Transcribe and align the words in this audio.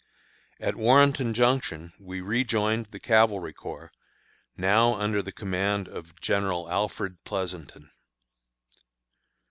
]At 0.67 0.77
Warrenton 0.77 1.31
Junction 1.35 1.93
we 1.99 2.21
rejoined 2.21 2.87
the 2.87 2.99
Cavalry 2.99 3.53
Corps, 3.53 3.91
now 4.57 4.95
under 4.95 5.21
the 5.21 5.31
command 5.31 5.87
of 5.87 6.19
General 6.19 6.67
Alfred 6.71 7.23
Pleasonton. 7.23 7.91